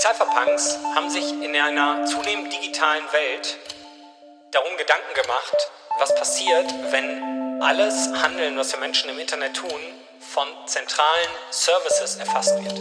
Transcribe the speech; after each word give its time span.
Cypherpunks 0.00 0.78
haben 0.94 1.10
sich 1.10 1.30
in 1.30 1.54
einer 1.54 2.06
zunehmend 2.06 2.50
digitalen 2.50 3.04
Welt 3.12 3.58
darum 4.50 4.74
Gedanken 4.78 5.12
gemacht, 5.12 5.70
was 5.98 6.14
passiert, 6.14 6.72
wenn 6.90 7.60
alles 7.62 8.08
Handeln, 8.22 8.56
was 8.56 8.72
wir 8.72 8.80
Menschen 8.80 9.10
im 9.10 9.18
Internet 9.18 9.56
tun, 9.56 9.78
von 10.20 10.48
zentralen 10.64 11.28
Services 11.50 12.16
erfasst 12.16 12.56
wird. 12.64 12.78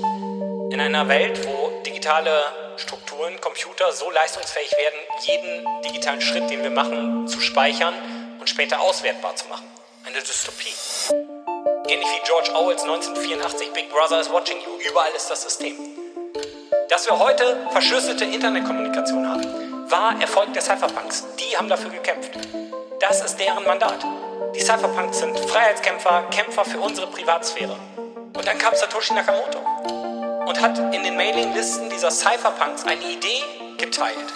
In 0.72 0.80
einer 0.80 1.10
Welt, 1.10 1.46
wo 1.46 1.82
digitale 1.86 2.42
Strukturen, 2.78 3.42
Computer 3.42 3.92
so 3.92 4.10
leistungsfähig 4.10 4.72
werden, 4.78 5.00
jeden 5.24 5.82
digitalen 5.82 6.22
Schritt, 6.22 6.50
den 6.50 6.64
wir 6.64 6.72
machen, 6.72 7.28
zu 7.28 7.42
speichern 7.42 8.38
und 8.40 8.50
später 8.50 8.80
auswertbar 8.80 9.36
zu 9.36 9.46
machen. 9.50 9.70
Eine 10.06 10.22
Dystopie. 10.22 10.74
Ähnlich 11.90 12.08
wie 12.08 12.26
George 12.26 12.52
Orwells 12.56 12.84
1984 12.84 13.74
Big 13.74 13.90
Brother 13.90 14.22
is 14.22 14.32
watching 14.32 14.62
you. 14.62 14.78
Überall 14.90 15.12
ist 15.12 15.30
das 15.30 15.42
System. 15.42 16.00
Dass 16.90 17.06
wir 17.06 17.20
heute 17.20 17.68
verschlüsselte 17.70 18.26
Internetkommunikation 18.26 19.30
haben, 19.30 19.44
war 19.92 20.20
Erfolg 20.20 20.54
der 20.54 20.64
Cypherpunks. 20.64 21.24
Die 21.38 21.56
haben 21.56 21.70
dafür 21.70 21.92
gekämpft. 21.92 22.32
Das 23.00 23.24
ist 23.24 23.40
deren 23.40 23.64
Mandat. 23.64 24.04
Die 24.56 24.60
Cypherpunks 24.60 25.20
sind 25.20 25.38
Freiheitskämpfer, 25.38 26.24
Kämpfer 26.32 26.66
für 26.66 26.80
unsere 26.80 27.06
Privatsphäre. 27.06 27.76
Und 28.36 28.48
dann 28.48 28.58
kam 28.58 28.74
Satoshi 28.74 29.14
Nakamoto 29.14 29.60
und 30.48 30.60
hat 30.60 30.80
in 30.80 31.04
den 31.04 31.16
Mailinglisten 31.16 31.92
dieser 31.92 32.10
Cypherpunks 32.10 32.84
eine 32.86 33.04
Idee 33.04 33.44
geteilt. 33.78 34.34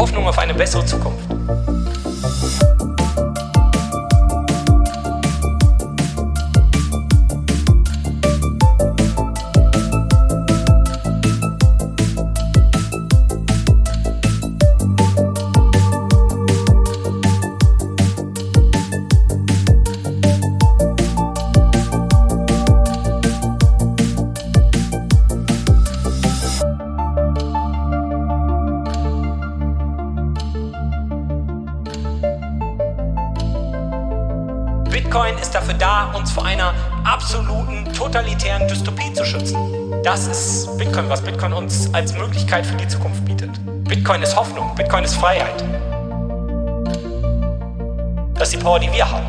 Hoffnung 0.00 0.26
auf 0.26 0.38
eine 0.38 0.54
bessere 0.54 0.82
Zukunft. 0.86 1.39
Bitcoin 35.10 35.38
ist 35.38 35.52
dafür 35.56 35.74
da, 35.74 36.12
uns 36.14 36.30
vor 36.30 36.44
einer 36.44 36.72
absoluten 37.02 37.84
totalitären 37.92 38.68
Dystopie 38.68 39.12
zu 39.12 39.24
schützen. 39.24 39.58
Das 40.04 40.28
ist 40.28 40.78
Bitcoin, 40.78 41.10
was 41.10 41.20
Bitcoin 41.20 41.52
uns 41.52 41.92
als 41.92 42.16
Möglichkeit 42.16 42.64
für 42.64 42.76
die 42.76 42.86
Zukunft 42.86 43.24
bietet. 43.24 43.50
Bitcoin 43.88 44.22
ist 44.22 44.36
Hoffnung, 44.36 44.72
Bitcoin 44.76 45.02
ist 45.02 45.16
Freiheit. 45.16 45.64
Das 48.34 48.50
ist 48.50 48.52
die 48.52 48.58
Power, 48.58 48.78
die 48.78 48.92
wir 48.92 49.10
haben. 49.10 49.26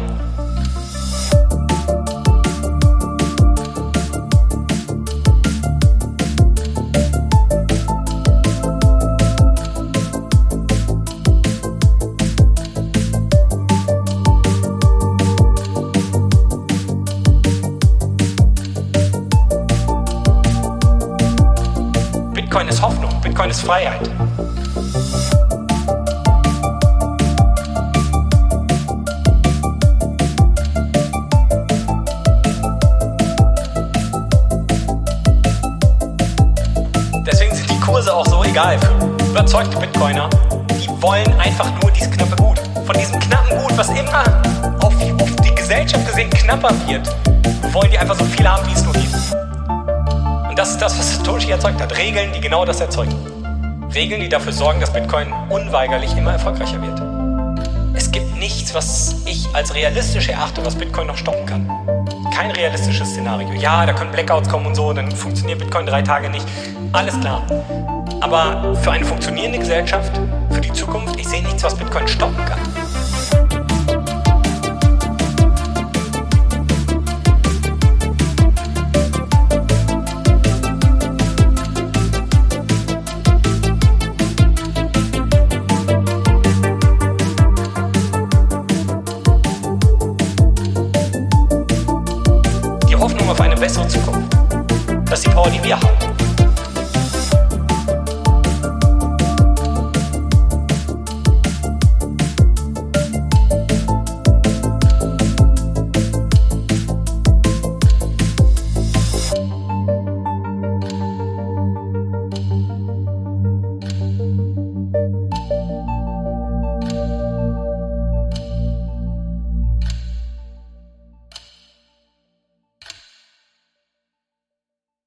Bitcoin 22.51 22.67
ist 22.67 22.81
Hoffnung, 22.81 23.21
Bitcoin 23.21 23.49
ist 23.49 23.61
Freiheit. 23.61 24.01
Deswegen 37.25 37.55
sind 37.55 37.69
die 37.69 37.79
Kurse 37.79 38.13
auch 38.13 38.25
so 38.27 38.43
egal 38.43 38.77
für 38.79 39.25
überzeugte 39.29 39.77
Bitcoiner. 39.77 40.29
Die 40.71 40.89
wollen 41.01 41.33
einfach 41.39 41.71
nur 41.81 41.89
dieses 41.91 42.11
knappe 42.11 42.35
Gut. 42.35 42.59
Von 42.85 42.97
diesem 42.99 43.17
knappen 43.17 43.59
Gut, 43.59 43.77
was 43.77 43.87
immer 43.91 44.25
auf, 44.83 44.93
die 44.97 45.55
Gesellschaft 45.55 46.05
gesehen 46.05 46.29
knapper 46.29 46.73
wird, 46.85 47.15
wollen 47.71 47.89
die 47.89 47.97
einfach 47.97 48.19
so 48.19 48.25
viel 48.25 48.45
haben, 48.45 48.67
wie 48.67 48.73
es 48.73 48.83
nur 48.83 48.93
gibt. 48.93 49.50
Das 50.61 50.69
ist 50.69 50.79
das, 50.79 50.99
was 50.99 51.15
Satoshi 51.15 51.49
erzeugt 51.49 51.81
hat. 51.81 51.97
Regeln, 51.97 52.33
die 52.33 52.39
genau 52.39 52.65
das 52.65 52.79
erzeugen. 52.79 53.15
Regeln, 53.95 54.21
die 54.21 54.29
dafür 54.29 54.51
sorgen, 54.51 54.79
dass 54.79 54.93
Bitcoin 54.93 55.33
unweigerlich 55.49 56.15
immer 56.15 56.33
erfolgreicher 56.33 56.79
wird. 56.79 57.01
Es 57.95 58.11
gibt 58.11 58.37
nichts, 58.37 58.71
was 58.75 59.15
ich 59.25 59.47
als 59.55 59.73
realistisch 59.73 60.29
erachte, 60.29 60.63
was 60.63 60.75
Bitcoin 60.75 61.07
noch 61.07 61.17
stoppen 61.17 61.47
kann. 61.47 61.67
Kein 62.31 62.51
realistisches 62.51 63.09
Szenario. 63.09 63.51
Ja, 63.53 63.87
da 63.87 63.93
können 63.93 64.11
Blackouts 64.11 64.49
kommen 64.49 64.67
und 64.67 64.75
so, 64.75 64.93
dann 64.93 65.11
funktioniert 65.11 65.57
Bitcoin 65.57 65.87
drei 65.87 66.03
Tage 66.03 66.29
nicht. 66.29 66.45
Alles 66.91 67.19
klar. 67.19 67.41
Aber 68.19 68.75
für 68.83 68.91
eine 68.91 69.03
funktionierende 69.03 69.57
Gesellschaft, 69.57 70.11
für 70.51 70.61
die 70.61 70.73
Zukunft, 70.73 71.19
ich 71.19 71.27
sehe 71.27 71.41
nichts, 71.41 71.63
was 71.63 71.73
Bitcoin 71.73 72.07
stoppen 72.07 72.45
kann. 72.45 72.59
Bessere 93.61 93.87
Zukunft. 93.87 94.35
Das 95.05 95.19
ist 95.19 95.27
die 95.27 95.29
Power, 95.29 95.51
die 95.51 95.63
wir 95.63 95.79
haben. 95.79 96.00